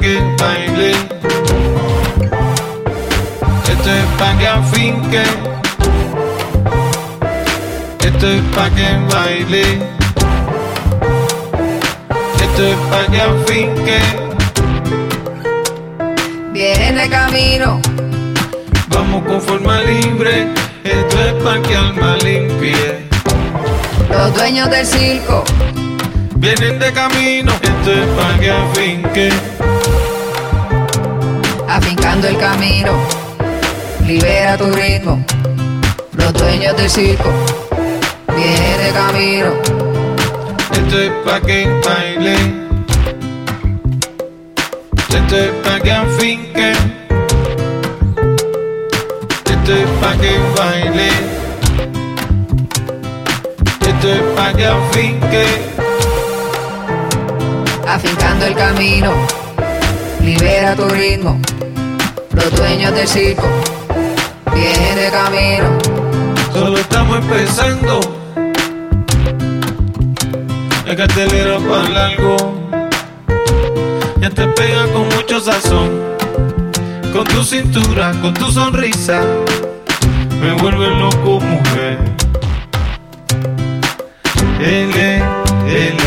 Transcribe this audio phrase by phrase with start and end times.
[0.00, 0.90] que baile.
[3.72, 5.22] Esto es pa' que afinque.
[8.00, 9.62] Esto es pa' que baile.
[12.40, 13.98] Esto es pa' que afinque.
[16.52, 17.80] Viene camino,
[18.88, 20.48] Vamos con forma libre.
[20.84, 23.08] Esto es pa' que alma limpie.
[24.08, 25.44] los dueños del circo.
[26.36, 27.52] Vienen de camino.
[27.62, 29.28] Esto es pa' que afinque.
[31.74, 32.92] Afincando el camino.
[34.06, 35.24] Libera tu ritmo.
[36.12, 37.30] Los dueños del circo.
[38.34, 39.50] Viene de camino.
[40.70, 42.36] Esto es pa' que baile.
[45.08, 46.72] Esto es pa' que afinque.
[49.44, 51.08] Esto es pa' que baile.
[53.80, 55.46] Esto es pa' que afinque.
[57.86, 59.12] Afincando el camino.
[60.20, 61.40] Libera tu ritmo.
[62.34, 63.46] Los dueños del circo.
[64.54, 65.78] Viene de camino.
[66.52, 68.00] Solo estamos empezando.
[70.86, 72.36] La cartelera para largo.
[74.20, 75.90] Ya te pega con mucho sazón.
[77.12, 79.20] Con tu cintura, con tu sonrisa.
[80.40, 81.98] Me vuelve loco, mujer.
[84.60, 85.22] L,
[85.66, 86.02] L,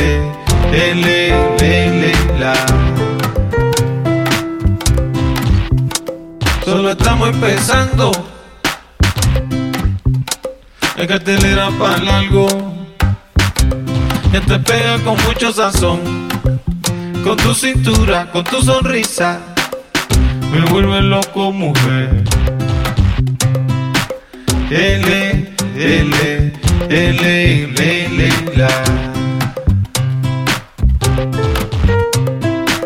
[0.71, 2.86] L, L, la.
[6.67, 8.11] Solo estamos empezando.
[10.97, 12.45] La cartelera para largo.
[14.33, 16.27] Ya te pega con mucho sazón.
[17.23, 19.39] Con tu cintura, con tu sonrisa.
[20.51, 22.25] Me vuelve loco, mujer.
[24.69, 26.53] L, L, L,
[26.89, 28.67] L, L, la.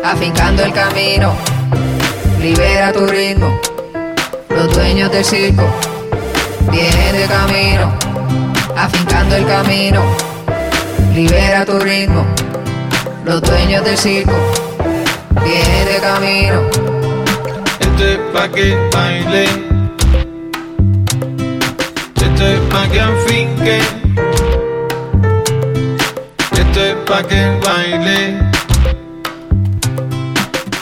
[0.04, 1.34] Afincando el camino.
[2.38, 3.71] Libera tu ritmo.
[4.74, 5.64] Dueños del circo.
[6.70, 7.92] Viene de camino.
[8.76, 10.02] Afincando el camino.
[11.14, 12.24] Libera tu ritmo.
[13.24, 14.32] Los dueños del circo.
[15.44, 16.60] Viene de camino.
[17.80, 19.44] Esto es pa' que baile.
[22.16, 23.78] Esto es pa' que afinque.
[26.52, 28.38] Esto es pa' que baile.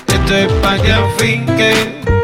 [0.07, 2.20] Esto es pa' que afinque.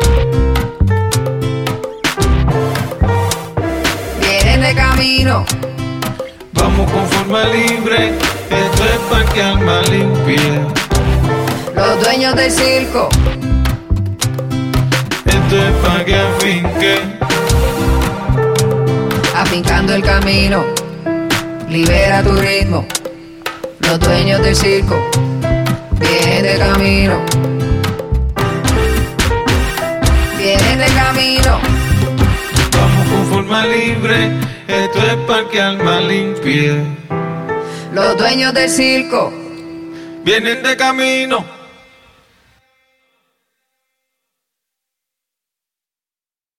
[5.26, 8.10] Vamos con forma libre.
[8.48, 10.60] Esto es pa' que alma limpie.
[11.74, 13.08] Los dueños del circo.
[15.24, 16.98] Esto es pa' que afinque.
[19.34, 20.64] Afincando el camino.
[21.68, 22.86] Libera tu ritmo.
[23.80, 24.94] Los dueños del circo.
[25.98, 27.20] Viene de camino.
[30.38, 31.58] Viene de camino.
[32.70, 34.55] Vamos con forma libre.
[34.68, 36.82] Esto es pa' que alma limpie.
[37.92, 39.32] Los dueños del circo.
[40.24, 41.55] Vienen de camino.